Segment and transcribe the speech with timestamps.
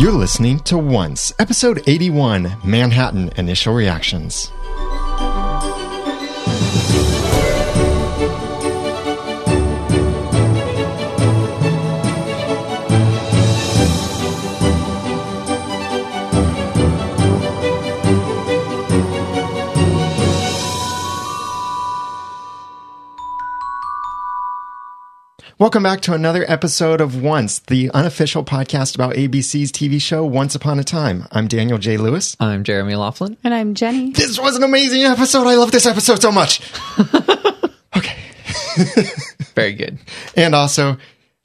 [0.00, 4.50] You're listening to Once, episode 81 Manhattan Initial Reactions.
[25.60, 30.54] Welcome back to another episode of Once, the unofficial podcast about ABC's TV show Once
[30.54, 31.26] Upon a Time.
[31.32, 31.98] I'm Daniel J.
[31.98, 32.34] Lewis.
[32.40, 33.36] I'm Jeremy Laughlin.
[33.44, 34.12] And I'm Jenny.
[34.12, 35.46] This was an amazing episode.
[35.46, 36.62] I love this episode so much.
[37.94, 38.16] okay.
[39.54, 39.98] Very good.
[40.34, 40.96] And also,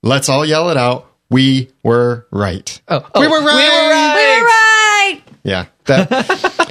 [0.02, 1.12] let's all yell it out.
[1.30, 2.82] We were right.
[2.88, 3.20] Oh, oh.
[3.20, 3.58] we were right.
[3.58, 4.44] We were right.
[4.46, 5.22] right.
[5.44, 5.66] Yeah.
[5.88, 6.65] That.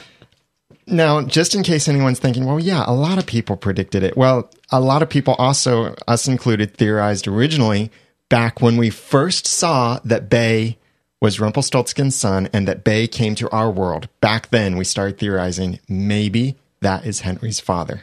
[0.86, 4.16] Now, just in case anyone's thinking, well, yeah, a lot of people predicted it.
[4.16, 7.90] Well, a lot of people also, us included, theorized originally
[8.28, 10.76] back when we first saw that Bae
[11.20, 14.08] was Rumpelstiltskin's son and that Bae came to our world.
[14.20, 18.02] Back then, we started theorizing maybe that is Henry's father.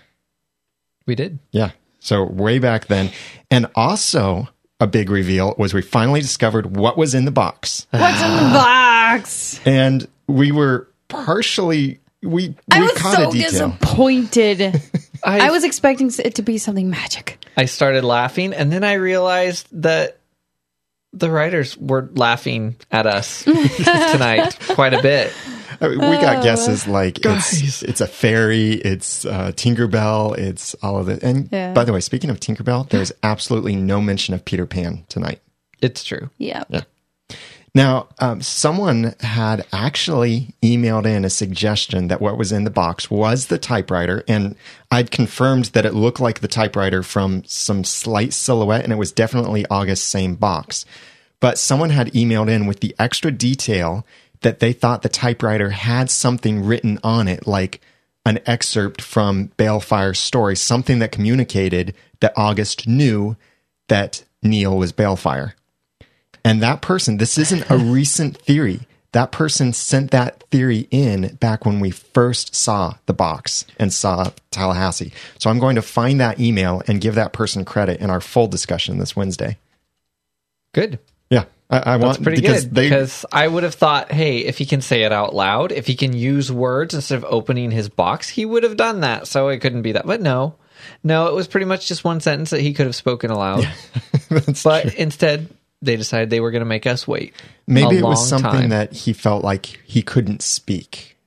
[1.06, 1.40] We did.
[1.52, 1.72] Yeah.
[2.00, 3.12] So way back then.
[3.52, 7.86] And also, a big reveal was we finally discovered what was in the box.
[7.92, 9.62] What's in the box?
[9.66, 13.50] And we were partially we we I was caught so a detail.
[13.70, 14.82] disappointed.
[15.24, 17.38] I, I was expecting it to be something magic.
[17.58, 20.18] I started laughing, and then I realized that
[21.14, 23.44] the writers were laughing at us
[24.12, 25.34] tonight quite a bit.
[25.82, 27.84] I mean, we got guesses like it's Guys.
[27.84, 31.24] it's a fairy, it's uh, Tinkerbell, it's all of it.
[31.24, 31.74] And Yeah.
[31.74, 35.42] by the way, speaking of Tinkerbell, there's absolutely no mention of Peter Pan tonight.
[35.82, 36.30] It's true.
[36.38, 36.64] Yeah.
[37.74, 43.10] Now, um, someone had actually emailed in a suggestion that what was in the box
[43.10, 44.56] was the typewriter, and
[44.92, 49.14] I'd confirmed that it looked like the typewriter from some slight silhouette, and it was
[49.14, 50.86] definitely August's same box.
[51.40, 54.06] But someone had emailed in with the extra detail
[54.42, 57.80] that they thought the typewriter had something written on it, like
[58.26, 63.38] an excerpt from Baelfire's story, something that communicated that August knew
[63.88, 65.56] that Neil was Baelfire.
[66.44, 68.82] And that person, this isn't a recent theory.
[69.14, 74.32] That person sent that theory in back when we first saw the box and saw
[74.52, 75.12] Tallahassee.
[75.38, 78.48] So I'm going to find that email and give that person credit in our full
[78.48, 79.58] discussion this Wednesday.
[80.74, 81.00] Good.
[81.30, 84.40] Yeah, I, I That's want pretty because good they because I would have thought, hey,
[84.40, 87.72] if he can say it out loud, if he can use words instead of opening
[87.72, 89.28] his box, he would have done that.
[89.28, 90.06] So it couldn't be that.
[90.06, 90.56] But no,
[91.04, 93.68] no, it was pretty much just one sentence that he could have spoken aloud.
[94.30, 94.92] that's but true.
[94.98, 95.50] instead,
[95.82, 97.34] they decided they were going to make us wait.
[97.68, 98.70] maybe it was something time.
[98.70, 101.18] that he felt like he couldn't speak.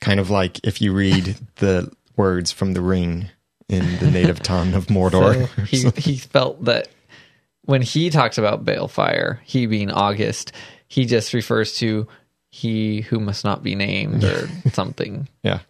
[0.00, 3.30] Kind of like if you read the words from the ring
[3.68, 5.48] in the native tongue of Mordor.
[5.48, 6.88] So he he felt that
[7.62, 10.52] when he talks about Baelfire, he being August,
[10.86, 12.08] he just refers to
[12.50, 15.28] he who must not be named or something.
[15.42, 15.60] Yeah.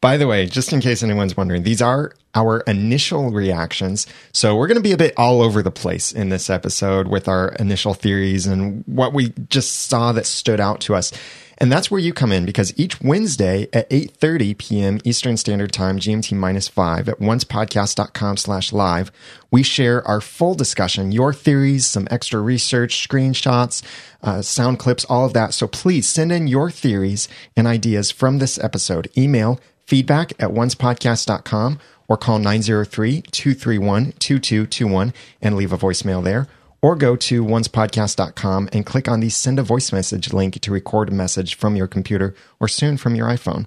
[0.00, 4.06] By the way, just in case anyone's wondering, these are our initial reactions.
[4.32, 7.26] So we're going to be a bit all over the place in this episode with
[7.26, 11.12] our initial theories and what we just saw that stood out to us.
[11.60, 15.00] And that's where you come in because each Wednesday at 8.30 p.m.
[15.02, 19.10] Eastern Standard Time, GMT minus 5 at oncepodcast.com slash live,
[19.50, 23.82] we share our full discussion, your theories, some extra research, screenshots,
[24.22, 25.52] uh, sound clips, all of that.
[25.52, 29.10] So please send in your theories and ideas from this episode.
[29.18, 31.78] Email feedback at oncepodcast.com
[32.08, 36.46] or call 903-231-2221 and leave a voicemail there.
[36.82, 41.08] Or go to oncepodcast.com and click on the send a voice message link to record
[41.08, 43.66] a message from your computer or soon from your iPhone.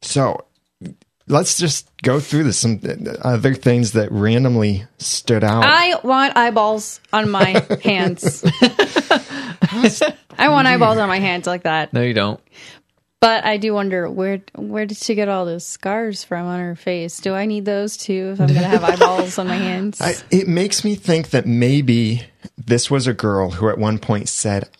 [0.00, 0.44] So
[1.26, 2.58] let's just go through this.
[2.58, 5.64] Some uh, other things that randomly stood out.
[5.66, 8.44] I want eyeballs on my hands.
[10.38, 11.92] I want eyeballs on my hands like that.
[11.92, 12.40] No, you don't.
[13.20, 16.74] But I do wonder where where did she get all those scars from on her
[16.74, 17.20] face?
[17.20, 20.00] Do I need those too if I'm gonna have eyeballs on my hands?
[20.00, 22.22] I, it makes me think that maybe
[22.56, 24.70] this was a girl who at one point said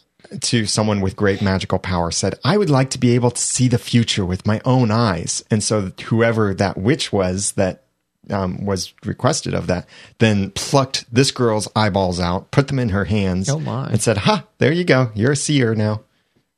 [0.41, 3.69] to someone with great magical power said, "I would like to be able to see
[3.69, 7.83] the future with my own eyes." And so whoever that witch was that
[8.31, 9.87] um, was requested of that,
[10.19, 13.89] then plucked this girl's eyeballs out, put them in her hands, Oh, my.
[13.91, 14.45] and said, "Ha!
[14.59, 15.11] There you go.
[15.15, 16.03] You're a seer now."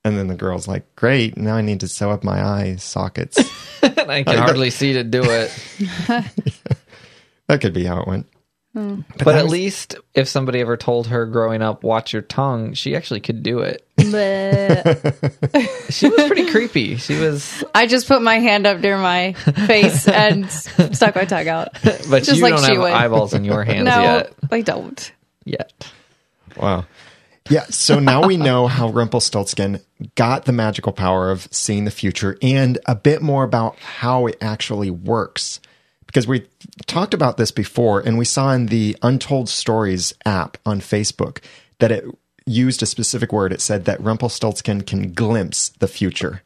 [0.05, 1.37] And then the girl's like, "Great!
[1.37, 3.39] Now I need to sew up my eye sockets."
[3.83, 5.51] I can hardly see to do it.
[7.47, 8.27] that could be how it went.
[8.75, 9.01] Hmm.
[9.19, 12.73] But, that at was- least if somebody ever told her growing up, watch your tongue,
[12.73, 13.87] she actually could do it.
[13.97, 15.15] But
[15.91, 16.97] She was pretty creepy.
[16.97, 21.49] She was, I just put my hand up near my face and stuck my tongue
[21.49, 21.75] out.
[21.83, 22.93] but Just you like don't she have would.
[22.93, 24.33] eyeballs in your hands no, yet.
[24.51, 25.13] I don't.
[25.45, 25.93] Yet.
[26.57, 26.87] Wow.
[27.53, 29.83] Yeah, so now we know how Rumpelstiltskin
[30.15, 34.39] got the magical power of seeing the future and a bit more about how it
[34.41, 35.61] actually works.
[36.07, 36.47] Because we
[36.87, 41.43] talked about this before and we saw in the Untold Stories app on Facebook
[41.79, 42.07] that it
[42.47, 43.53] used a specific word.
[43.53, 46.41] It said that Rumpelstiltskin can glimpse the future.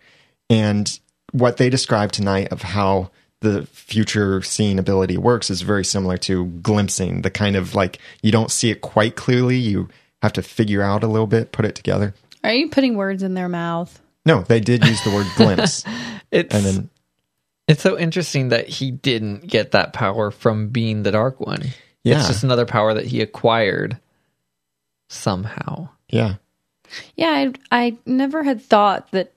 [0.51, 0.99] And
[1.31, 3.13] what they described tonight of how
[3.43, 8.33] the future seeing ability works is very similar to glimpsing, the kind of like you
[8.33, 9.57] don't see it quite clearly.
[9.57, 9.89] You
[10.23, 12.15] have to figure out a little bit, put it together.
[12.45, 14.01] Are you putting words in their mouth?
[14.25, 15.85] No, they did use the word glimpse.
[16.33, 16.91] It's and then,
[17.69, 21.63] it's so interesting that he didn't get that power from being the Dark One.
[22.03, 22.19] Yeah.
[22.19, 23.99] It's just another power that he acquired
[25.09, 25.89] somehow.
[26.09, 26.35] yeah.
[27.17, 29.33] Yeah, I I never had thought that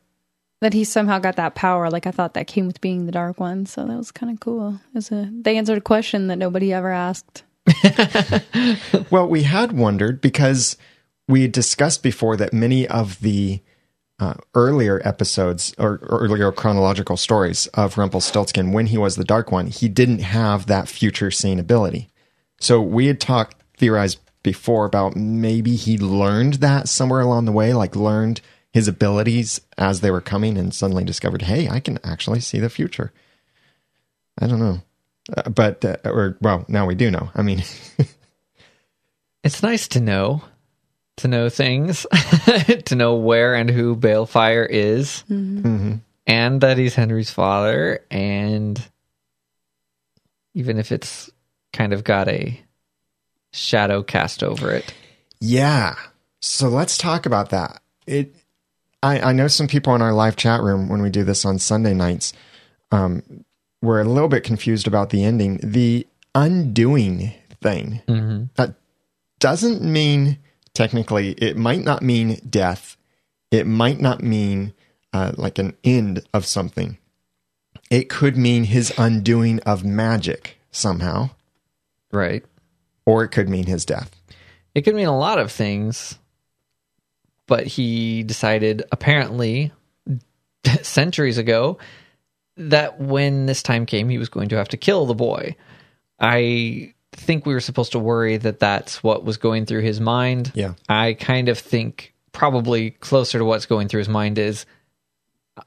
[0.62, 1.90] that he somehow got that power.
[1.90, 3.66] Like I thought that came with being the dark one.
[3.66, 4.76] So that was kind of cool.
[4.94, 7.44] It was a they answered a question that nobody ever asked.
[9.12, 10.78] Well, we had wondered because
[11.28, 13.62] we discussed before that many of the
[14.20, 19.52] uh, earlier episodes or, or earlier chronological stories of Rumpelstiltskin, when he was the Dark
[19.52, 22.10] One, he didn't have that future seeing ability.
[22.60, 27.74] So we had talked, theorized before about maybe he learned that somewhere along the way,
[27.74, 32.40] like learned his abilities as they were coming and suddenly discovered, hey, I can actually
[32.40, 33.12] see the future.
[34.38, 34.82] I don't know.
[35.36, 37.30] Uh, but, uh, or, well, now we do know.
[37.36, 37.64] I mean,
[39.44, 40.42] It's nice to know,
[41.18, 42.06] to know things,
[42.86, 48.82] to know where and who Baelfire is, and that he's Henry's father, and
[50.54, 51.30] even if it's
[51.72, 52.60] kind of got a
[53.54, 54.94] shadow cast over it.
[55.40, 55.96] Yeah.
[56.42, 57.82] So let's talk about that.
[58.06, 58.36] It
[59.02, 61.60] I, I know some people in our live chat room when we do this on
[61.60, 62.34] Sunday nights,
[62.92, 63.46] um,
[63.82, 65.60] were a little bit confused about the ending.
[65.64, 66.06] The
[66.36, 68.50] undoing thing.
[68.56, 68.76] That
[69.40, 70.38] doesn't mean
[70.74, 72.98] technically it might not mean death.
[73.52, 74.74] It might not mean
[75.14, 76.98] uh, like an end of something.
[77.90, 81.32] It could mean his undoing of magic somehow,
[82.12, 82.46] Right.
[83.06, 84.12] or it could mean his death.
[84.76, 86.20] It could mean a lot of things,
[87.48, 89.72] but he decided apparently
[90.84, 91.80] centuries ago
[92.60, 95.56] that when this time came, he was going to have to kill the boy.
[96.20, 100.52] I think we were supposed to worry that that's what was going through his mind.
[100.54, 100.74] Yeah.
[100.88, 104.66] I kind of think probably closer to what's going through his mind is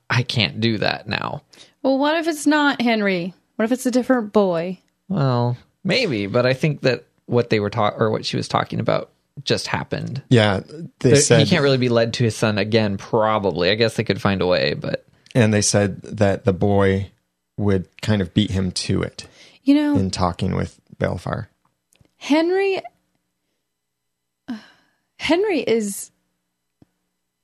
[0.09, 1.43] I can't do that now.
[1.83, 3.35] Well, what if it's not Henry?
[3.56, 4.79] What if it's a different boy?
[5.09, 8.81] Well, maybe, but I think that what they were talking or what she was talking
[8.81, 9.11] about
[9.45, 10.23] just happened.
[10.29, 10.61] Yeah,
[11.00, 12.97] they There- said he can't really be led to his son again.
[12.99, 17.11] Probably, I guess they could find a way, but And they said that the boy
[17.56, 19.26] would kind of beat him to it
[19.62, 21.49] You know, in talking with Baelfire.
[22.17, 22.81] Henry
[25.17, 26.11] Henry is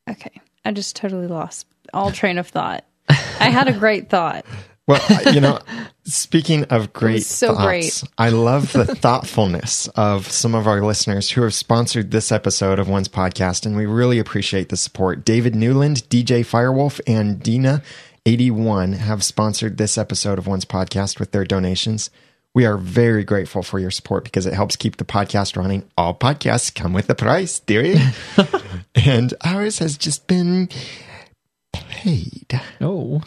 [0.08, 2.84] Okay, I just totally lost all train of thought.
[3.08, 4.44] I had a great thought.
[4.88, 5.58] Well, you know,
[6.04, 8.02] speaking of great so thoughts, great.
[8.16, 12.88] I love the thoughtfulness of some of our listeners who have sponsored this episode of
[12.88, 15.26] Once Podcast, and we really appreciate the support.
[15.26, 21.44] David Newland, DJ Firewolf, and Dina81 have sponsored this episode of Once Podcast with their
[21.44, 22.08] donations.
[22.54, 25.84] We are very grateful for your support because it helps keep the podcast running.
[25.98, 28.00] All podcasts come with a price, dearie.
[28.94, 30.70] and ours has just been
[31.74, 32.58] paid.
[32.80, 33.22] oh,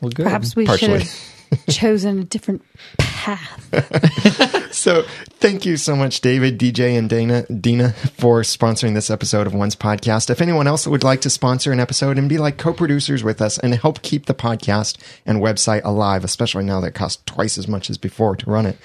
[0.00, 0.24] well, good.
[0.24, 1.00] Perhaps we Partially.
[1.00, 1.08] should
[1.50, 2.62] have chosen a different
[2.98, 4.62] path.
[4.76, 5.02] So
[5.40, 9.74] thank you so much, David, DJ, and Dana, Dina, for sponsoring this episode of Once
[9.74, 10.28] Podcast.
[10.28, 13.58] If anyone else would like to sponsor an episode and be like co-producers with us
[13.58, 17.66] and help keep the podcast and website alive, especially now that it costs twice as
[17.66, 18.76] much as before to run it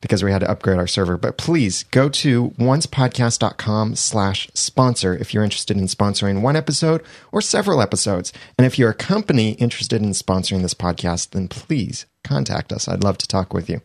[0.00, 1.16] because we had to upgrade our server.
[1.16, 7.40] But please go to oncepodcast.com slash sponsor if you're interested in sponsoring one episode or
[7.40, 8.32] several episodes.
[8.58, 12.88] And if you're a company interested in sponsoring this podcast, then please contact us.
[12.88, 13.80] I'd love to talk with you.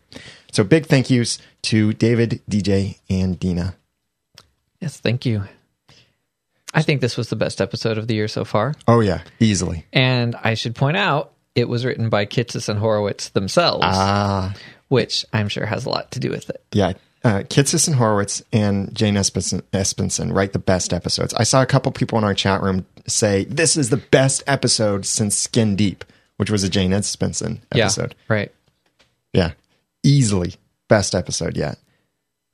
[0.51, 3.75] So big thank yous to David, DJ, and Dina.
[4.80, 5.44] Yes, thank you.
[6.74, 9.86] I think this was the best episode of the year so far, Oh yeah, easily.
[9.91, 14.53] and I should point out it was written by Kitsis and Horowitz themselves, Ah,
[14.91, 16.62] which I'm sure has a lot to do with it.
[16.74, 16.93] yeah.
[17.24, 21.36] Uh, Kitsis and Horowitz and Jane Espenson, Espenson write the best episodes.
[21.36, 25.05] I saw a couple people in our chat room say this is the best episode
[25.05, 26.03] since Skin Deep,
[26.38, 28.15] which was a Jane Espenson episode.
[28.17, 28.51] Yeah, right.
[29.33, 29.51] Yeah,
[30.01, 30.55] easily
[30.89, 31.77] best episode yet.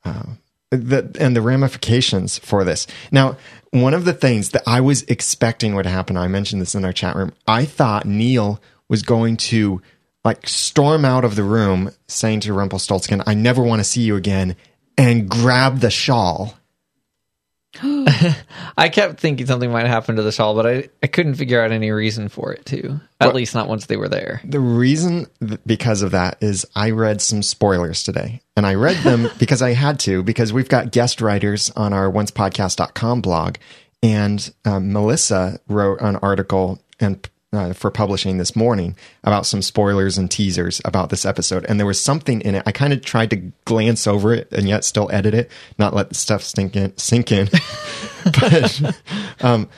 [0.04, 0.34] Uh,
[0.70, 2.86] the, and the ramifications for this.
[3.10, 3.38] Now,
[3.70, 6.92] one of the things that I was expecting would happen, I mentioned this in our
[6.92, 7.32] chat room.
[7.46, 9.80] I thought Neil was going to
[10.24, 14.16] like storm out of the room, saying to Rumpelstiltskin, "I never want to see you
[14.16, 14.56] again,"
[14.96, 16.58] and grab the shawl.
[17.82, 21.70] I kept thinking something might happen to the shawl, but I, I couldn't figure out
[21.70, 23.00] any reason for it to.
[23.20, 24.40] At least not once they were there.
[24.44, 28.40] The reason th- because of that is I read some spoilers today.
[28.56, 32.10] And I read them because I had to, because we've got guest writers on our
[32.10, 33.56] oncepodcast.com blog.
[34.02, 40.18] And um, Melissa wrote an article and uh, for publishing this morning about some spoilers
[40.18, 41.64] and teasers about this episode.
[41.68, 42.62] And there was something in it.
[42.66, 46.08] I kind of tried to glance over it and yet still edit it, not let
[46.10, 46.96] the stuff sink in.
[46.98, 47.48] Sink in.
[48.24, 49.02] but
[49.40, 49.68] um,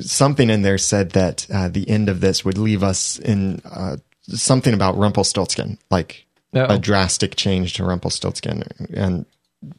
[0.00, 3.96] something in there said that uh, the end of this would leave us in uh,
[4.28, 6.66] something about Rumpelstiltskin, like No.
[6.66, 8.64] a drastic change to Rumpelstiltskin.
[8.94, 9.24] And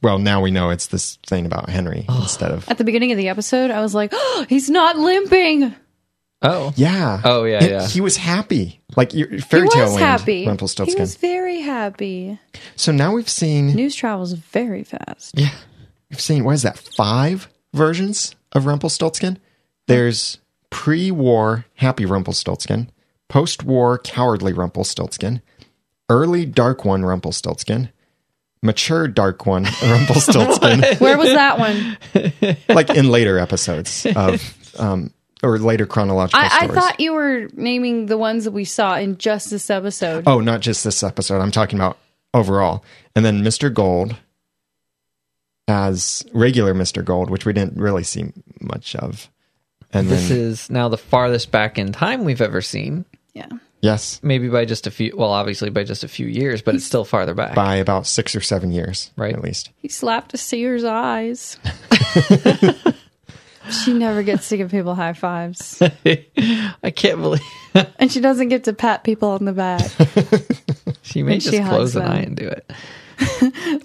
[0.02, 2.68] well, now we know it's this thing about Henry instead of.
[2.68, 5.76] At the beginning of the episode, I was like, oh, he's not limping.
[6.42, 6.72] Oh.
[6.76, 7.22] Yeah.
[7.24, 7.88] Oh, yeah, And yeah.
[7.88, 8.80] He was happy.
[8.96, 10.44] Like your He fairy tale was land, happy.
[10.46, 12.40] He was very happy.
[12.76, 15.34] so now we've seen News travels very fast.
[15.38, 15.50] Yeah.
[16.10, 19.40] We've seen, what is that, five versions of Rumpelstiltskin?
[19.88, 20.38] There's
[20.70, 22.90] pre war happy Rumpelstiltskin,
[23.30, 25.42] post war cowardly Rumpelstiltskin,
[26.10, 27.90] early dark one Rumpelstiltskin,
[28.62, 31.98] mature dark one Rumpelstiltskin, Where was that one?
[32.70, 35.12] like in later episodes of, um,
[35.44, 39.18] or later chronological I, I thought you were naming the ones that we saw in
[39.18, 40.24] just this episode.
[40.28, 41.42] oh, not just this episode.
[41.42, 41.98] I'm talking about
[42.34, 42.84] overall.
[43.16, 43.74] And then Mr.
[43.74, 44.16] Gold
[45.68, 47.04] as regular Mr.
[47.04, 49.30] Gold, which we didn't really see much of.
[49.94, 53.06] And This then, is now the farthest back in time we've ever seen.
[53.34, 53.48] Yeah.
[53.82, 56.86] yes, Maybe by just a few, well, obviously by just a few years, but it's
[56.86, 57.54] still farther back.
[57.54, 59.34] by about six or seven years, Right.
[59.34, 59.70] At least.
[59.78, 61.58] He slapped a seer's eyes.
[63.72, 65.82] she never gets to give people high fives.
[66.06, 67.42] I can't believe
[68.00, 69.82] And she doesn't get to pat people on the back.
[71.02, 72.12] she may just she close an them.
[72.12, 72.72] eye and do it.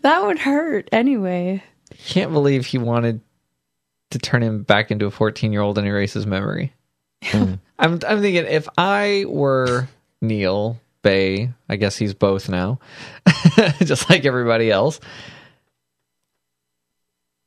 [0.03, 1.63] That would hurt anyway.
[2.07, 3.21] Can't believe he wanted
[4.11, 6.73] to turn him back into a 14 year old and erase his memory.
[7.23, 7.55] Hmm.
[7.79, 9.89] I'm, I'm thinking if I were
[10.21, 12.79] Neil Bae, I guess he's both now,
[13.81, 15.01] just like everybody else.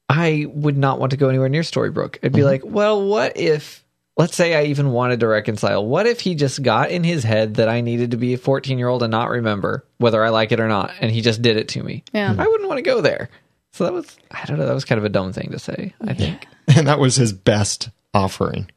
[0.09, 2.17] I would not want to go anywhere near Storybrooke.
[2.23, 2.47] I'd be mm-hmm.
[2.47, 3.83] like, well, what if,
[4.17, 7.55] let's say I even wanted to reconcile, what if he just got in his head
[7.55, 10.51] that I needed to be a 14 year old and not remember whether I like
[10.51, 12.03] it or not, and he just did it to me?
[12.13, 12.35] Yeah.
[12.37, 13.29] I wouldn't want to go there.
[13.71, 15.93] So that was, I don't know, that was kind of a dumb thing to say,
[16.01, 16.47] I think.
[16.75, 18.71] And that was his best offering.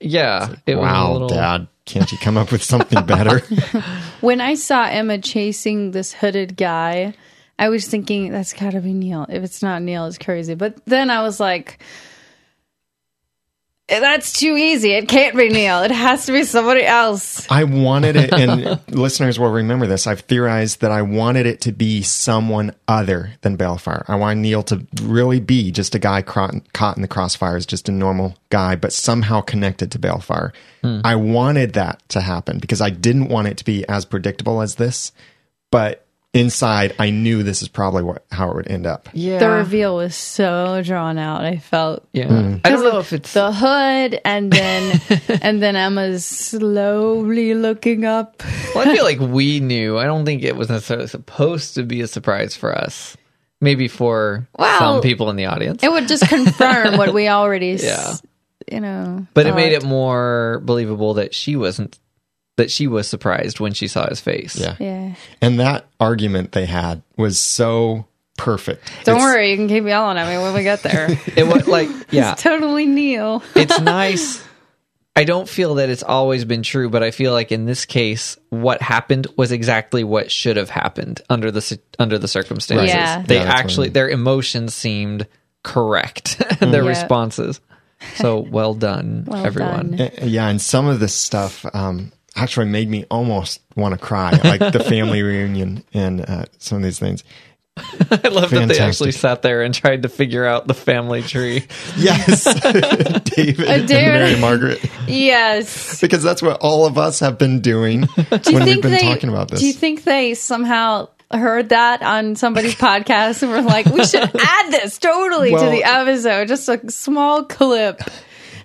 [0.00, 0.54] Yeah.
[0.66, 3.42] It was a wow, little- Dad, can't you come up with something better?
[4.20, 7.14] When I saw Emma chasing this hooded guy,
[7.58, 9.26] I was thinking that's got to be Neil.
[9.28, 10.54] If it's not Neil, it's crazy.
[10.54, 11.82] But then I was like,
[13.88, 14.92] that's too easy.
[14.92, 15.82] It can't be Neil.
[15.82, 17.50] It has to be somebody else.
[17.50, 20.06] I wanted it, and listeners will remember this.
[20.06, 24.04] I've theorized that I wanted it to be someone other than Baelfire.
[24.06, 27.88] I wanted Neil to really be just a guy caught, caught in the crossfires, just
[27.88, 30.52] a normal guy, but somehow connected to Baelfire.
[30.82, 31.00] Hmm.
[31.02, 34.74] I wanted that to happen because I didn't want it to be as predictable as
[34.74, 35.12] this,
[35.70, 36.04] but
[36.34, 39.08] inside, I knew this is probably what how it would end up.
[39.12, 39.38] Yeah.
[39.38, 41.44] The reveal was so drawn out.
[41.44, 42.26] I felt yeah.
[42.26, 42.60] Mm.
[42.64, 43.32] I don't know if it's.
[43.32, 45.00] the hood, and then
[45.42, 48.42] and then Emma's slowly looking up.
[48.74, 49.98] Well, I feel like we knew.
[49.98, 53.16] I don't think it was necessarily supposed to be a surprise for us.
[53.60, 55.82] Maybe for Well, some people in the audience.
[55.82, 58.14] It would just confirm what we already, s- Yeah.
[58.72, 59.26] you know.
[59.34, 61.98] but it made it more believable that she wasn't
[62.58, 64.54] that she was surprised when she saw his face.
[64.56, 64.76] Yeah.
[64.78, 65.14] Yeah.
[65.40, 68.84] And that argument they had was so perfect.
[69.04, 71.08] Don't It's- worry, you can keep yelling at me when we get there.
[71.36, 72.32] It was like yeah.
[72.32, 73.42] It's totally Neil.
[73.56, 74.44] it's nice.
[75.16, 78.38] I don't feel that it's always been true, but I feel like in this case,
[78.50, 82.88] what happened was exactly what should have happened under the under the circumstances.
[82.94, 83.22] Yeah.
[83.26, 83.94] They Yeah, that's I actually mean.
[83.94, 85.26] their emotions seemed
[85.64, 86.88] correct, their Yeah.
[86.88, 87.60] responses.
[88.14, 89.96] So well done, Well everyone.
[89.96, 90.10] done.
[90.22, 94.30] Uh, Yeah, and some of this stuff um, actually made me almost want to cry,
[94.44, 97.24] like the family reunion and uh, some of these things.
[98.10, 101.64] I love that they actually sat there and tried to figure out the family tree.
[101.96, 102.84] Yes, David,
[103.68, 103.88] and Uh, David.
[103.88, 106.00] Mary Margaret, Yes.
[106.00, 108.90] because that's what all of us have been doing Do you when we've think been
[108.92, 109.60] they talking about this.
[109.60, 114.22] Do you think they somehow heard that on somebody's podcast and were like, "We should
[114.22, 118.00] add this totally to the episode, just a small clip."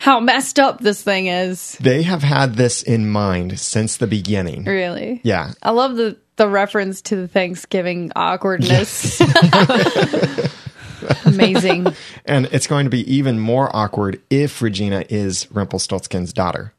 [0.03, 1.77] How messed up this thing is.
[1.79, 4.65] they have had this in mind since the beginning.
[4.65, 5.21] Really.
[5.23, 9.21] Yeah, I love the the reference to the Thanksgiving awkwardness.
[11.25, 11.87] Amazing.
[12.25, 16.73] and it's going to be even more awkward if Regina is Rumpelstiltskin's daughter,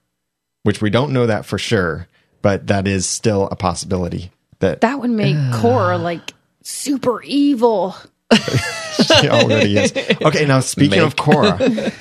[0.64, 2.08] which we don't know that for sure,
[2.42, 4.32] but that is still a possibility.
[4.58, 7.96] That That would make Cora like super evil.
[9.20, 9.92] she already is.
[10.22, 11.58] Okay, now speaking of Cora,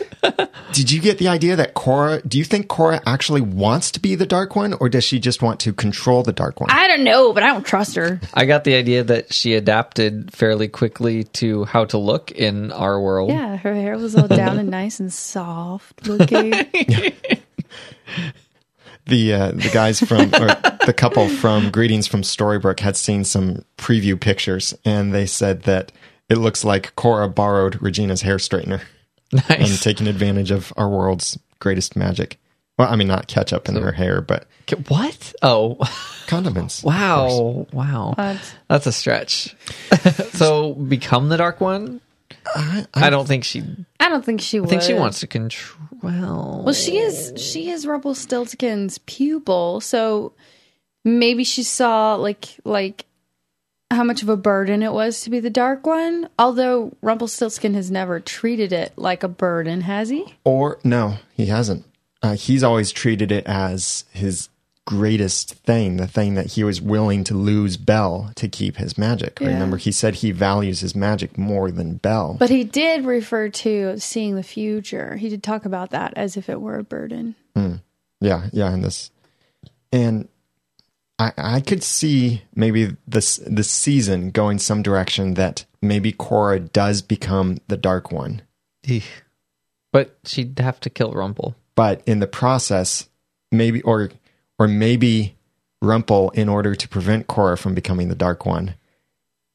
[0.73, 2.21] did you get the idea that Cora?
[2.21, 5.41] Do you think Cora actually wants to be the Dark One, or does she just
[5.41, 6.69] want to control the Dark One?
[6.71, 8.19] I don't know, but I don't trust her.
[8.33, 12.99] I got the idea that she adapted fairly quickly to how to look in our
[12.99, 13.29] world.
[13.29, 16.51] Yeah, her hair was all down and nice and soft looking.
[19.05, 20.47] the uh, the guys from or
[20.85, 25.91] the couple from Greetings from Storybrooke had seen some preview pictures, and they said that
[26.29, 28.81] it looks like Cora borrowed Regina's hair straightener
[29.49, 32.39] and taking advantage of our world's greatest magic.
[32.77, 34.47] Well, I mean, not ketchup in her hair, but
[34.87, 35.33] What?
[35.43, 35.77] Oh,
[36.27, 36.83] condiments.
[36.83, 37.67] wow.
[37.71, 38.13] Wow.
[38.17, 39.55] But That's a stretch.
[40.33, 42.01] so become the Dark One?
[42.55, 43.61] I, don't think she.
[43.99, 44.69] I I don't think she would.
[44.69, 45.87] think she wants to control.
[46.01, 50.33] Well, Well, she is she is Rumpelstiltskin's pupil, so
[51.05, 53.05] maybe she saw like like
[53.93, 56.29] how much of a burden it was to be the dark one.
[56.37, 60.35] Although Rumpelstiltskin has never treated it like a burden, has he?
[60.43, 61.85] Or no, he hasn't.
[62.21, 64.49] Uh, he's always treated it as his
[64.85, 69.39] greatest thing, the thing that he was willing to lose Belle to keep his magic.
[69.39, 69.47] Yeah.
[69.47, 72.35] Remember, he said he values his magic more than Belle.
[72.37, 75.15] But he did refer to seeing the future.
[75.15, 77.35] He did talk about that as if it were a burden.
[78.19, 79.11] Yeah, yeah, and this,
[79.91, 80.29] and
[81.23, 87.01] I I could see maybe this this season going some direction that maybe Cora does
[87.01, 88.41] become the Dark One,
[88.85, 89.03] Eek.
[89.91, 91.55] But she'd have to kill Rumple.
[91.75, 93.09] but in the process,
[93.51, 94.09] maybe or
[94.59, 95.35] or maybe
[95.81, 98.75] Rumple, in order to prevent Cora from becoming the Dark One,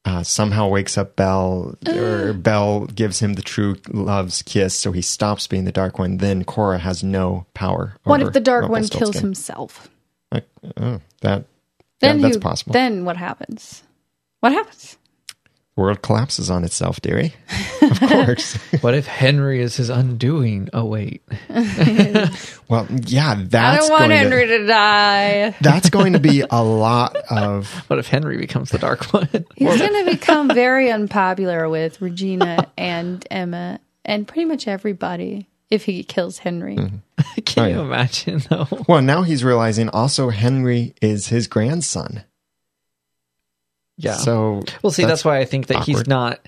[0.05, 5.01] uh, somehow wakes up Belle, or Belle gives him the true love's kiss, so he
[5.01, 6.17] stops being the Dark One.
[6.17, 7.95] Then Cora has no power.
[8.03, 9.89] What over if the dark one kills himself?
[10.31, 10.47] Like,
[10.77, 11.45] oh, that
[12.01, 12.73] Then yeah, that's who- possible.
[12.73, 13.83] Then what happens?
[14.39, 14.97] What happens?
[15.79, 17.33] world collapses on itself, dearie.
[17.81, 18.53] Of course.
[18.81, 20.69] What if Henry is his undoing?
[20.73, 21.23] Oh wait,
[22.69, 25.55] well, yeah, I that's don't want going Henry to, to die.
[25.61, 29.27] that's going to be a lot of what if Henry becomes the Dark One?
[29.55, 35.85] He's going to become very unpopular with Regina and Emma and pretty much everybody if
[35.85, 36.75] he kills Henry.
[36.77, 37.41] Mm-hmm.
[37.45, 37.81] Can Oh, you yeah.
[37.81, 38.67] imagine though?
[38.87, 39.01] well.
[39.01, 42.23] Now he's realizing also Henry is his grandson.
[43.97, 44.15] Yeah.
[44.15, 46.39] So Well, see, that's, why I think that he's not.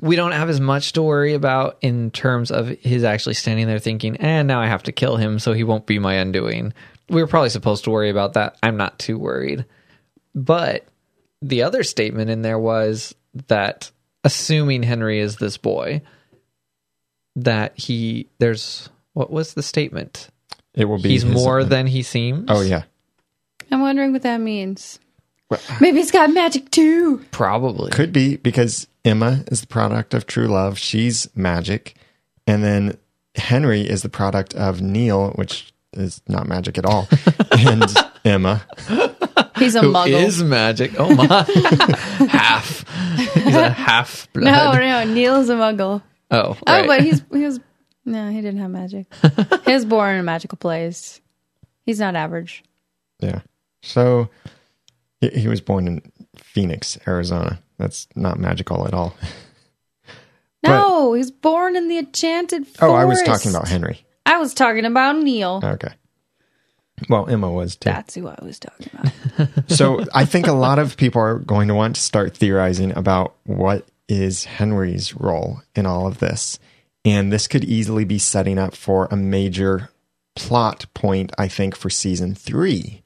[0.00, 3.78] We don't have as much to worry about in terms of his actually standing there
[3.78, 6.74] thinking, and now I have to kill him so he won't be my undoing.
[7.08, 8.56] We were probably supposed to worry about that.
[8.62, 9.64] I'm not too worried.
[10.34, 10.86] But
[11.40, 13.14] the other statement in there was
[13.48, 13.90] that
[14.24, 16.02] assuming Henry is this boy,
[17.36, 20.28] that he, there's, what was the statement?
[20.74, 21.10] it will be.
[21.10, 22.46] He's his- more than he seems.
[22.48, 22.84] Oh yeah.
[23.70, 24.98] I'm wondering what that means.
[25.50, 27.18] Well, Maybe he's got magic too.
[27.30, 27.90] Probably.
[27.90, 30.78] Could be because Emma is the product of true love.
[30.78, 31.94] She's magic,
[32.46, 32.96] and then
[33.34, 37.06] Henry is the product of Neil, which is not magic at all,
[37.50, 37.84] and
[38.24, 38.62] Emma.
[39.58, 40.24] He's a Who muggle.
[40.24, 40.92] is magic?
[40.98, 41.26] Oh my.
[42.30, 42.84] half.
[43.34, 44.44] He's a half blood.
[44.44, 44.72] no,
[45.04, 46.00] no, Neil's a muggle.
[46.32, 47.60] Oh, Oh, but he's he was
[48.04, 49.06] no, he didn't have magic.
[49.64, 51.20] he was born in a magical place.
[51.86, 52.64] He's not average.
[53.20, 53.40] Yeah.
[53.82, 54.28] So
[55.20, 56.02] he, he was born in
[56.36, 57.60] Phoenix, Arizona.
[57.78, 59.14] That's not magical at all.
[60.64, 62.82] No, he's born in the enchanted forest.
[62.82, 64.04] Oh, I was talking about Henry.
[64.24, 65.60] I was talking about Neil.
[65.62, 65.92] Okay.
[67.08, 67.90] Well, Emma was too.
[67.90, 69.50] That's who I was talking about.
[69.70, 73.34] So I think a lot of people are going to want to start theorizing about
[73.44, 76.58] what is Henry's role in all of this.
[77.04, 79.90] And this could easily be setting up for a major
[80.36, 83.02] plot point, I think, for season three.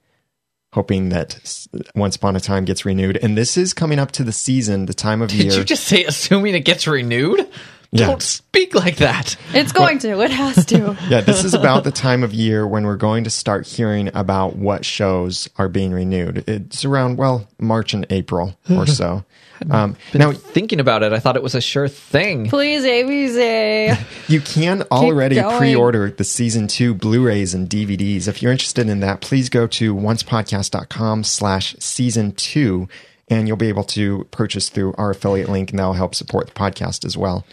[0.73, 3.17] Hoping that Once Upon a Time gets renewed.
[3.23, 5.53] And this is coming up to the season, the time of Did year.
[5.55, 7.49] you just say assuming it gets renewed?
[7.93, 8.09] Yeah.
[8.09, 9.37] Don't speak like that.
[9.55, 10.21] It's going to.
[10.21, 10.99] It has to.
[11.09, 14.57] yeah, this is about the time of year when we're going to start hearing about
[14.57, 16.45] what shows are being renewed.
[16.47, 19.25] It's around, well, March and April or so.
[19.71, 22.49] Um, now, Thinking about it, I thought it was a sure thing.
[22.49, 23.99] Please, ABC.
[24.29, 28.27] You can already pre-order the season two Blu-rays and DVDs.
[28.27, 32.89] If you're interested in that, please go to oncepodcast.com slash season two
[33.29, 36.53] and you'll be able to purchase through our affiliate link and that'll help support the
[36.55, 37.47] podcast as well.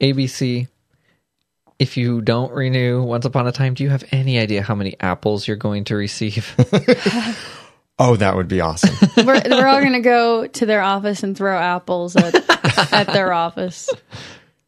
[0.00, 0.68] ABC,
[1.78, 4.96] if you don't renew Once Upon a Time, do you have any idea how many
[5.00, 6.54] apples you're going to receive?
[7.98, 8.94] Oh, that would be awesome.
[9.24, 12.34] we're, we're all going to go to their office and throw apples at,
[12.92, 13.88] at their office.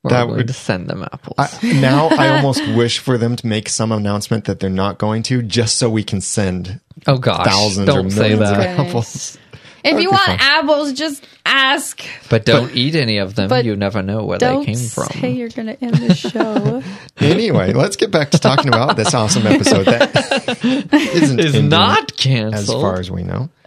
[0.04, 1.34] We're That going would- to send them apples.
[1.36, 5.24] I, now I almost wish for them to make some announcement that they're not going
[5.24, 8.78] to just so we can send oh gosh, thousands don't or say millions of that.
[8.78, 9.36] apples.
[9.82, 10.38] If would you want fun.
[10.40, 12.02] apples, just ask.
[12.28, 13.48] But don't eat any of them.
[13.48, 15.06] but You never know where they Don't came from.
[15.06, 16.82] say you're going to end the show.
[17.18, 20.58] Anyway, let's get back to talking about this awesome episode that
[20.94, 22.82] isn't Is ending not as canceled.
[22.82, 23.48] far as we know.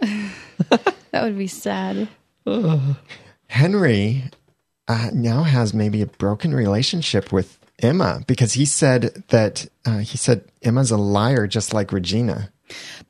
[0.68, 2.08] that would be sad.
[3.48, 4.24] Henry
[4.88, 10.16] uh, now has maybe a broken relationship with Emma because he said that uh, he
[10.16, 12.52] said Emma's a liar just like Regina.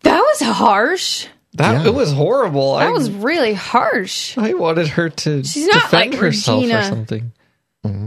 [0.03, 1.27] That was harsh.
[1.55, 1.87] That Yeah.
[1.89, 2.77] it was horrible.
[2.77, 4.37] That I was really harsh.
[4.39, 6.85] I wanted her to She's not defend like herself or Regina.
[6.85, 7.33] something.
[7.85, 8.07] Mm-hmm.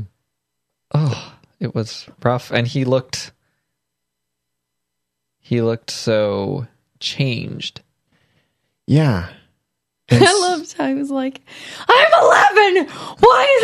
[0.94, 3.32] Oh, it was rough, and he looked.
[5.40, 6.68] He looked so
[7.00, 7.82] changed.
[8.88, 9.30] Yeah.
[10.10, 11.40] And I loved how he was like,
[11.88, 12.14] I'm
[12.74, 12.88] 11.
[13.20, 13.64] Why is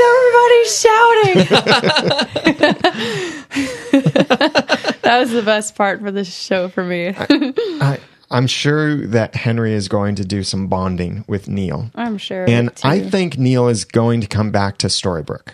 [1.36, 2.80] everybody shouting?
[5.02, 7.14] that was the best part for this show for me.
[7.18, 8.00] I,
[8.32, 11.90] I'm sure that Henry is going to do some bonding with Neil.
[11.96, 12.48] I'm sure.
[12.48, 12.72] And.
[12.84, 15.54] I think Neil is going to come back to Storybrooke.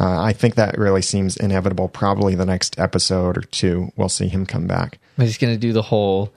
[0.00, 1.88] Uh, I think that really seems inevitable.
[1.88, 4.98] Probably the next episode or two, we'll see him come back.
[5.16, 6.32] But he's going to do the whole.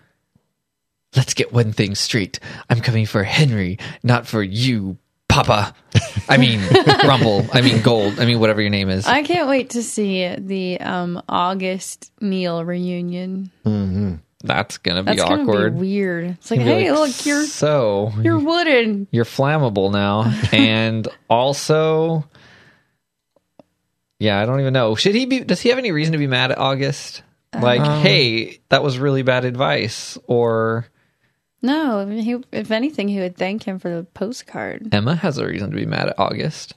[1.16, 2.40] Let's get one thing straight.
[2.70, 4.98] I'm coming for Henry, not for you,
[5.30, 5.74] Papa.
[6.30, 6.62] I mean,
[7.08, 7.48] Rumple.
[7.54, 8.20] I mean, Gold.
[8.20, 9.08] I mean, whatever your name is.
[9.08, 13.52] I can't wait to see the um, August Neil reunion.
[14.46, 15.76] That's going to be That's gonna awkward.
[15.76, 16.26] be weird.
[16.32, 19.08] It's like, hey, like, look, you're so you're wooden.
[19.12, 22.28] you're flammable now and also
[24.20, 26.28] yeah i don't even know should he be does he have any reason to be
[26.28, 27.22] mad at august
[27.60, 30.86] like Um, hey that was really bad advice or
[31.62, 34.94] No, I mean, he, if anything, he would thank him for the postcard.
[34.94, 36.74] emma has a reason to be mad at august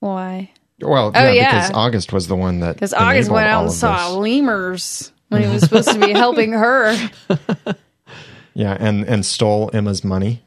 [0.00, 0.50] Why?
[0.80, 1.54] Well, Oh, yeah, yeah.
[1.60, 4.16] because August was the one that Because August went out and saw this.
[4.16, 6.94] lemurs when he was supposed to be helping her.
[8.54, 10.42] Yeah, and and stole Emma's money.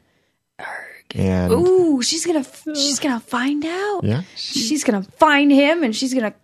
[1.14, 2.44] And Ooh, she's gonna
[2.74, 4.00] she's gonna find out.
[4.04, 6.34] yeah, She's gonna find him, and she's gonna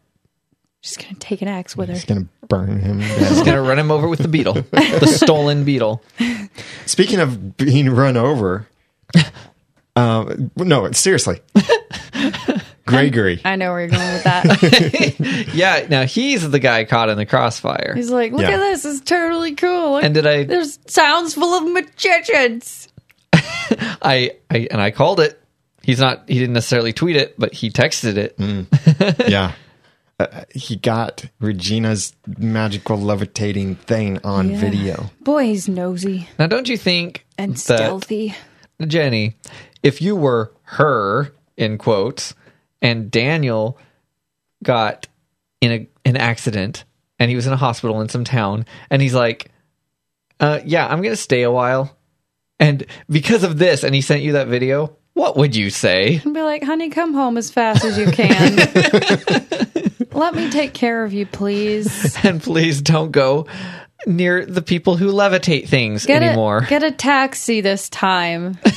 [0.81, 1.95] she's gonna take an axe with her.
[1.95, 3.01] he's gonna burn him.
[3.01, 3.45] he's down.
[3.45, 6.03] gonna run him over with the beetle the stolen beetle
[6.87, 8.67] Speaking of being run over,
[9.97, 11.41] uh, no, seriously,
[12.97, 13.41] Gregory.
[13.45, 15.49] I know where you're going with that.
[15.55, 18.51] yeah now he's the guy caught in the crossfire He's like, look Yeah.
[18.51, 19.93] at this, it's totally cool.
[19.93, 22.89] Look, and did i there's sounds full of magicians.
[24.03, 25.41] i i and i called it
[25.83, 28.35] he's not he didn't necessarily tweet it but he texted it
[29.29, 29.53] yeah.
[30.21, 34.61] Uh, he got Regina's magical levitating thing on Yeah.
[34.61, 35.11] video.
[35.21, 38.35] Boy, he's nosy now don't you think and that- stealthy.
[38.87, 39.35] Jenny,
[39.83, 42.35] if you were her in quotes,
[42.83, 43.79] and Daniel
[44.63, 45.09] got
[45.63, 46.85] in a an accident
[47.19, 49.51] and he was in a hospital in some town, and he's like,
[50.41, 51.97] uh, "Yeah, I'm gonna stay a while,"
[52.59, 56.21] and because of this, and he sent you that video, what would you say?
[56.25, 58.57] And be like, honey, come home as fast as you can.
[60.13, 62.17] Let me take care of you, please.
[62.25, 63.47] And please don't go
[64.07, 66.59] near the people who levitate things Get anymore.
[66.59, 68.59] A, get a taxi this time.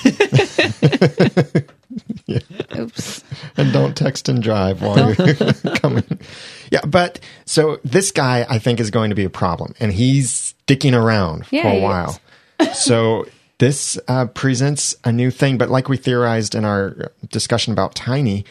[2.77, 3.23] Oops.
[3.57, 6.19] And don't text and drive while you're coming.
[6.71, 10.31] Yeah, but so this guy I think is going to be a problem, and he's
[10.31, 12.19] sticking around Yeah, for a while.
[12.73, 13.25] so
[13.57, 18.45] this uh, presents a new thing, but like we theorized in our discussion about Tiny,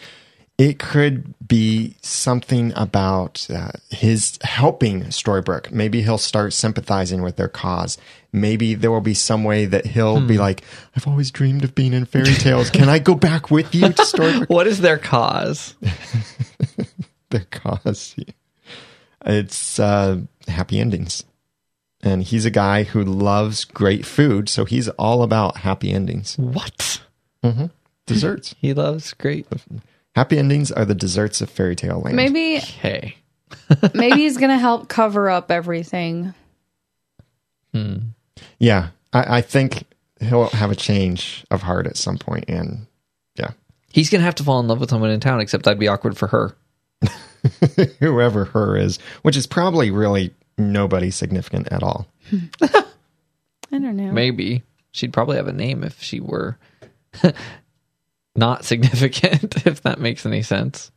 [0.56, 5.72] it could be something about uh, his helping Storybrooke.
[5.72, 7.98] Maybe he'll start sympathizing with their cause.
[8.32, 10.62] Maybe there will be some way that he'll be like,
[10.96, 12.70] "I've always dreamed of being in fairy tales.
[12.70, 15.74] Can I go back with you to Storybrooke?" what is their cause?
[17.30, 18.14] their cause.
[19.24, 21.24] It's uh, happy endings.
[22.02, 26.36] And he's a guy who loves great food, so he's all about happy endings.
[26.36, 27.00] What?
[28.06, 28.54] Desserts.
[28.60, 29.46] He loves great.
[30.14, 32.16] Happy endings are the desserts of fairy tale land.
[32.16, 33.16] Maybe Hey.
[33.94, 36.34] maybe he's gonna help cover up everything.
[37.72, 37.96] Hmm.
[38.58, 38.88] Yeah.
[39.12, 39.84] I, I think
[40.20, 42.86] he'll have a change of heart at some point, and
[43.36, 43.50] yeah.
[43.90, 46.16] He's gonna have to fall in love with someone in town, except that'd be awkward
[46.16, 46.56] for her.
[48.00, 52.06] Whoever her is, which is probably really nobody significant at all.
[52.32, 54.12] I don't know.
[54.12, 56.58] Maybe she'd probably have a name if she were
[58.34, 59.66] not significant.
[59.66, 60.90] if that makes any sense.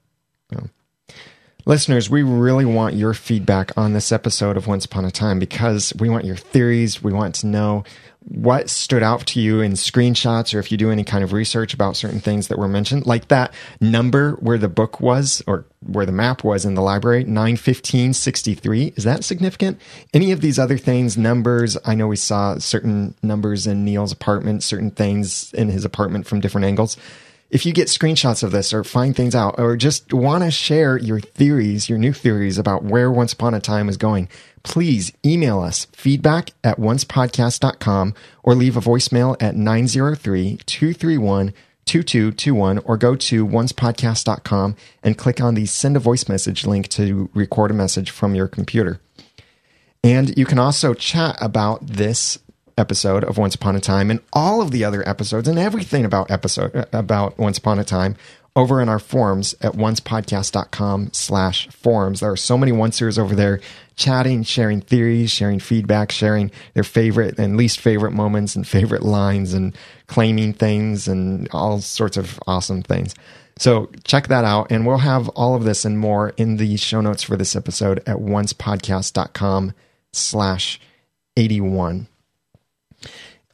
[1.68, 5.92] Listeners, we really want your feedback on this episode of Once Upon a Time because
[6.00, 7.04] we want your theories.
[7.04, 7.84] We want to know
[8.22, 11.74] what stood out to you in screenshots or if you do any kind of research
[11.74, 16.06] about certain things that were mentioned, like that number where the book was or where
[16.06, 18.94] the map was in the library, 91563.
[18.96, 19.78] Is that significant?
[20.14, 24.64] Any of these other things, numbers, I know we saw certain numbers in Neil's apartment,
[24.64, 26.96] certain things in his apartment from different angles
[27.50, 30.98] if you get screenshots of this or find things out or just want to share
[30.98, 34.28] your theories, your new theories about where Once Upon a Time is going,
[34.64, 41.54] please email us feedback at oncepodcast.com or leave a voicemail at 903 231
[41.86, 47.30] 2221 or go to oncepodcast.com and click on the send a voice message link to
[47.34, 49.00] record a message from your computer.
[50.04, 52.40] And you can also chat about this
[52.78, 56.30] episode of Once Upon a Time and all of the other episodes and everything about
[56.32, 58.16] episode uh, about Once Upon a Time
[58.56, 62.22] over in our forums at oncepodcast.com slash forums.
[62.22, 63.62] There are so many oncers over there
[63.96, 69.54] chatting, sharing theories, sharing feedback, sharing their favorite and least favorite moments and favorite lines
[69.54, 73.14] and claiming things and all sorts of awesome things.
[73.60, 74.72] So check that out.
[74.72, 78.00] And we'll have all of this and more in the show notes for this episode
[78.08, 79.74] at oncepodcast.com
[80.14, 80.80] slash
[81.36, 82.08] 81.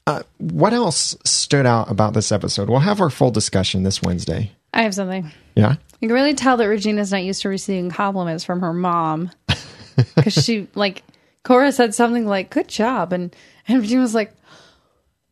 [0.06, 2.70] Uh, what else stood out about this episode?
[2.70, 4.52] We'll have our full discussion this Wednesday.
[4.74, 5.32] I have something.
[5.56, 5.76] Yeah.
[6.02, 9.32] You can really tell that Regina's not used to receiving compliments from her mom
[10.16, 11.04] because she like
[11.44, 13.34] Cora said something like "Good job," and
[13.68, 14.34] and Regina was like,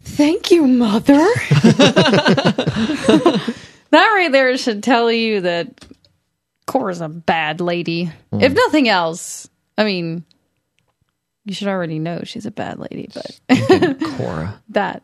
[0.02, 1.14] "Thank you, mother."
[3.10, 3.54] that
[3.92, 5.86] right there should tell you that
[6.68, 8.12] Cora's a bad lady.
[8.32, 10.24] If nothing else, I mean,
[11.46, 14.62] you should already know she's a bad lady, but Cora.
[14.70, 15.04] that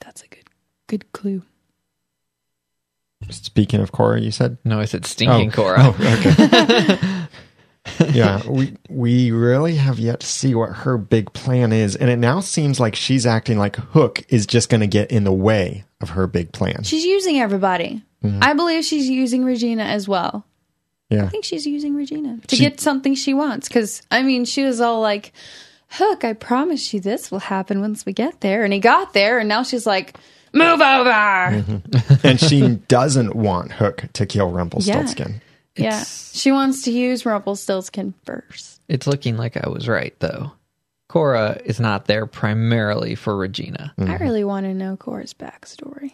[0.00, 0.48] that's a good
[0.86, 1.42] good clue.
[3.30, 4.58] Speaking of Cora, you said?
[4.64, 5.54] No, I said stinking Oh.
[5.54, 5.76] Cora.
[5.80, 7.26] Oh, okay.
[8.12, 12.16] yeah, we we really have yet to see what her big plan is, and it
[12.16, 15.84] now seems like she's acting like Hook is just going to get in the way
[16.00, 16.82] of her big plan.
[16.82, 18.02] She's using everybody.
[18.22, 18.38] Mm-hmm.
[18.42, 20.46] I believe she's using Regina as well.
[21.14, 23.68] Yeah, I think she's using Regina to She- get something she wants.
[23.68, 25.32] Because I mean, she was all like,
[25.90, 29.38] "Hook, I promise you this will happen once we get there," and he got there,
[29.38, 30.16] and now she's like,
[30.52, 32.26] "Move over." Mm-hmm.
[32.26, 35.40] and she doesn't want Hook to kill Rumpelstiltskin.
[35.76, 38.80] Yeah, It's- she wants to use Rumpelstiltskin first.
[38.88, 40.52] It's looking like I was right, though.
[41.08, 43.92] Cora is not there primarily for Regina.
[43.98, 46.12] I really want to know Cora's backstory.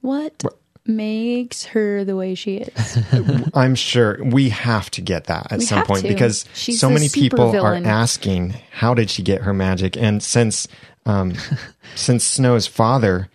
[0.00, 0.42] What
[0.86, 2.98] makes her the way she is?
[3.54, 6.08] I'm sure we have to get that at We some point to.
[6.08, 10.66] because She's so many people are asking how did she get her magic, and since
[11.06, 11.34] um,
[11.94, 13.28] since Snow's father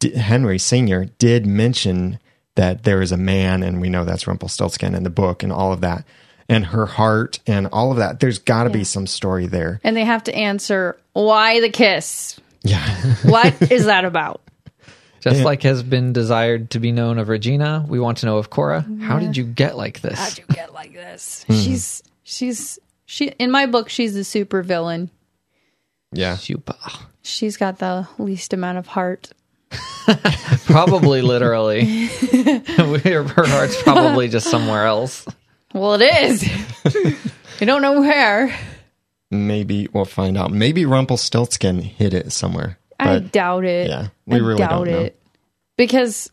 [0.00, 2.18] D- Henry Senior did mention
[2.54, 5.72] that there is a man, and we know that's Rumpelstiltskin in the book, and all
[5.72, 6.04] of that,
[6.48, 8.20] and her heart, and all of that.
[8.20, 9.80] There's got to be some story there.
[9.84, 12.38] and they have to answer, "Why the kiss?
[12.62, 12.84] Yeah,
[13.24, 14.40] What is that about?"
[15.22, 15.44] Just Yeah.
[15.44, 18.84] like has been desired to be known of Regina, we want to know of Cora.
[19.02, 20.18] How did you get like this?
[20.18, 21.44] How'd you get like this?
[21.46, 21.54] Hmm.
[21.54, 23.88] She's she's she in my book.
[23.88, 25.10] She's the super villain.
[26.12, 26.34] yeah.
[26.36, 26.76] Chupa.
[27.22, 29.30] She's got the least amount of heart.
[30.66, 31.84] Probably literally.
[32.06, 32.58] her
[33.22, 35.24] her heart's probably just somewhere else.
[35.72, 36.44] Well, it is.
[37.60, 38.54] I don't know where.
[39.30, 40.50] Maybe we'll find out.
[40.52, 42.78] Maybe Rumpelstiltskin hid it somewhere.
[43.02, 43.88] I But doubt it.
[43.88, 45.00] yeah, we I really doubt don't know.
[45.00, 45.20] it
[45.76, 46.30] because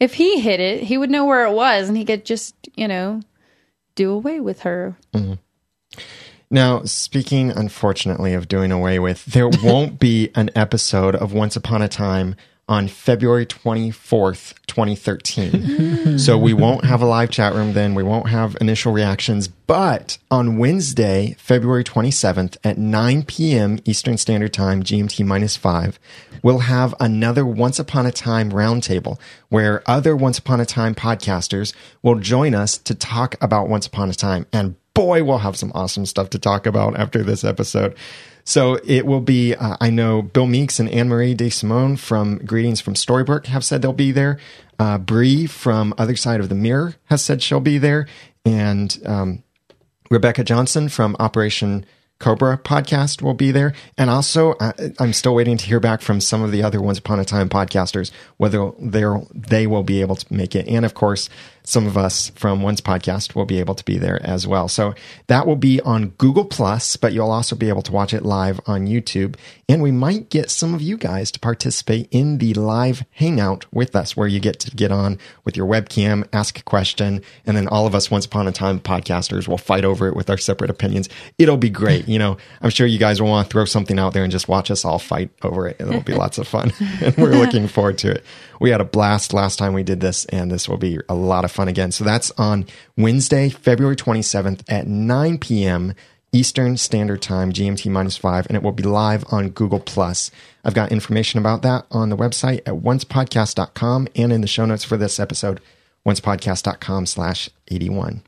[0.00, 2.88] if he hit it, he would know where it was, and he could just you
[2.88, 3.20] know
[3.94, 4.96] do away with her.
[5.14, 5.34] Mm-hmm.
[6.50, 11.80] Now, speaking unfortunately of doing away with, there won't be an episode of Once Upon
[11.82, 12.36] a Time
[12.72, 16.18] on February 24th, 2013.
[16.18, 17.94] so we won't have a live chat room then.
[17.94, 19.46] We won't have initial reactions.
[19.46, 23.78] But on Wednesday, February 27th at 9 p.m.
[23.84, 26.00] Eastern Standard Time, GMT minus five,
[26.42, 31.74] we'll have another Once Upon a Time roundtable where other Once Upon a Time podcasters
[32.00, 34.46] will join us to talk about Once Upon a Time.
[34.50, 37.94] And boy, we'll have some awesome stuff to talk about after this episode.
[38.44, 42.38] So it will be, uh, I know Bill Meeks and Anne Marie De Simone from
[42.38, 44.38] Greetings from Storybrooke have said they'll be there.
[44.78, 44.98] Uh,
[45.46, 48.08] from Other Side of the Mirror has said she'll be there.
[48.44, 49.44] And um,
[50.10, 51.86] Rebecca Johnson from Operation
[52.18, 53.74] Cobra podcast will be there.
[53.98, 56.98] And also, I, I'm still waiting to hear back from some of the other Once
[56.98, 60.66] Upon a Time podcasters whether they're, they will be able to make it.
[60.68, 61.28] And of course,
[61.64, 64.68] some of us from Once Podcast will be able to be there as well.
[64.68, 64.94] So
[65.28, 68.60] that will be on Google Plus, but you'll also be able to watch it live
[68.66, 69.36] on YouTube.
[69.68, 73.96] And we might get some of you guys to participate in the live hangout with
[73.96, 77.68] us, where you get to get on with your webcam, ask a question, and then
[77.68, 80.70] all of us Once Upon a Time podcasters will fight over it with our separate
[80.70, 81.08] opinions.
[81.38, 82.08] It'll be great.
[82.08, 84.48] You know, I'm sure you guys will want to throw something out there and just
[84.48, 85.76] watch us all fight over it.
[85.80, 86.72] It'll be lots of fun.
[87.00, 88.24] and we're looking forward to it.
[88.60, 91.44] We had a blast last time we did this, and this will be a lot
[91.44, 91.92] of fun again.
[91.92, 95.94] So that's on Wednesday, February 27th at 9 p.m.
[96.32, 100.30] Eastern Standard Time, GMT minus five, and it will be live on Google Plus.
[100.64, 104.82] I've got information about that on the website at oncepodcast.com and in the show notes
[104.84, 105.60] for this episode,
[106.06, 108.22] oncepodcast.com slash 81.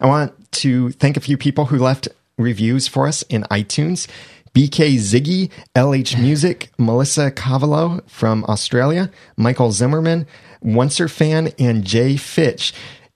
[0.00, 4.08] I want to thank a few people who left reviews for us in iTunes.
[4.54, 10.26] BK Ziggy, LH Music, Melissa Cavallo from Australia, Michael Zimmerman,
[10.64, 12.72] Oncer Fan, and Jay Fitch.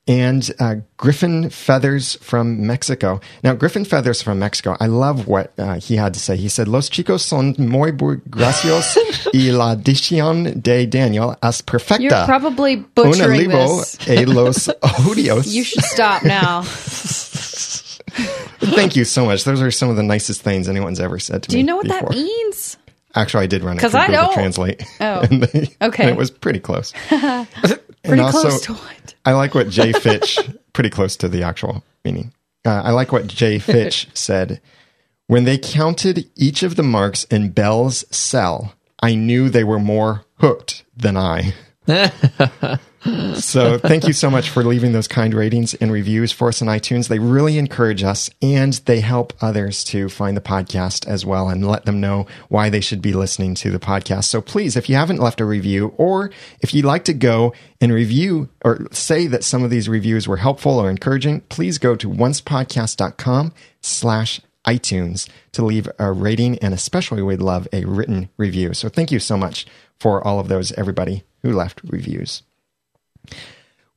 [0.09, 3.21] And uh, Griffin Feathers from Mexico.
[3.43, 6.37] Now, Griffin Feathers from Mexico, I love what uh, he had to say.
[6.37, 8.97] He said, Los chicos son muy graciosos
[9.35, 12.01] y la dicción de Daniel es perfecta.
[12.01, 13.99] You're probably Un butchering libro this.
[14.09, 15.53] e los odios.
[15.53, 16.63] You should stop now.
[18.61, 19.45] Thank you so much.
[19.45, 21.53] Those are some of the nicest things anyone's ever said to me.
[21.53, 22.09] Do you know what before.
[22.11, 22.77] that means?
[23.15, 24.33] Actually, I did run it 'Cause through I don't.
[24.35, 24.83] Translate.
[25.01, 26.03] Oh, And they- okay.
[26.05, 26.93] and it was pretty close.
[27.11, 27.47] and
[28.05, 29.15] Pretty also, close to what?
[29.25, 30.39] I like what Jay Fitch,
[30.73, 32.33] pretty close to the actual meaning.
[32.65, 34.61] Uh, I like what Jay Fitch said.
[35.29, 40.25] When they counted each of the marks in Belle's cell, I knew they were more
[40.39, 41.55] hooked than I.
[43.35, 46.69] so thank you so much for leaving those kind ratings and reviews for us on
[46.69, 47.07] iTunes.
[47.09, 51.67] They really encourage us and they help others to find the podcast as well and
[51.67, 54.25] let them know why they should be listening to the podcast.
[54.25, 57.93] So please, if you haven't left a review or if you'd like to go and
[57.93, 62.09] review or say that some of these reviews were helpful or encouraging, please go to
[62.09, 68.75] oncepodcast.com slash iTunes to leave a rating and especially we'd love a written review.
[68.75, 69.67] So thank you so much
[70.01, 72.43] for all of those, everybody who left reviews.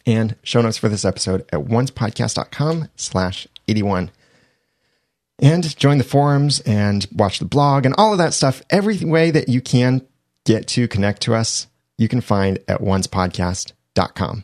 [0.06, 4.12] And show notes for this episode at oncepodcast.com slash 81
[5.39, 8.62] and join the forums and watch the blog and all of that stuff.
[8.69, 10.06] Every way that you can
[10.45, 14.43] get to connect to us, you can find at oncepodcast.com.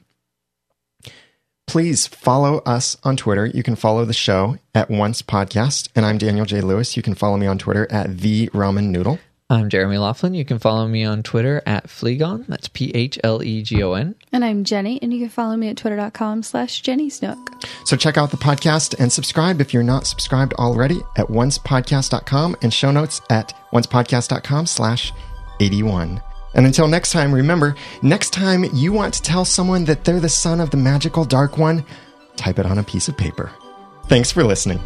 [1.67, 3.45] Please follow us on Twitter.
[3.45, 6.61] You can follow the show at Once Podcast, and I'm Daniel J.
[6.61, 6.97] Lewis.
[6.97, 9.19] You can follow me on Twitter at the Ramen Noodle.
[9.51, 10.35] I'm Jeremy Laughlin.
[10.35, 12.45] You can follow me on Twitter at Phlegon.
[12.47, 14.13] That's P H L E G O N.
[14.31, 17.37] And I'm Jenny, and you can follow me at twitter.com slash Jenny Snook.
[17.85, 22.71] So check out the podcast and subscribe if you're not subscribed already at oncepodcast.com and
[22.71, 25.13] show notes at oncepodcast.com slash
[25.59, 26.21] 81.
[26.55, 30.29] And until next time, remember, next time you want to tell someone that they're the
[30.29, 31.85] son of the magical dark one,
[32.35, 33.51] type it on a piece of paper.
[34.07, 34.79] Thanks for listening.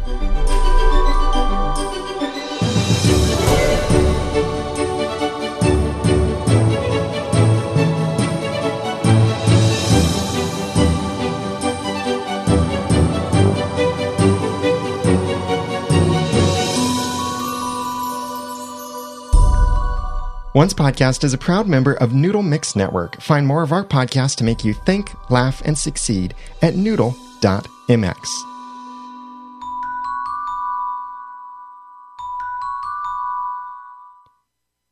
[20.54, 23.20] Once Podcast is a proud member of Noodle Mix Network.
[23.20, 28.28] Find more of our podcasts to make you think, laugh, and succeed at noodle.mx.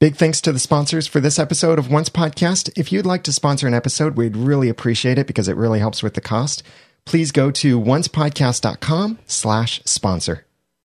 [0.00, 2.76] Big thanks to the sponsors for this episode of Once Podcast.
[2.76, 6.02] If you'd like to sponsor an episode, we'd really appreciate it because it really helps
[6.02, 6.64] with the cost.
[7.04, 10.44] Please go to oncepodcast.com slash sponsor.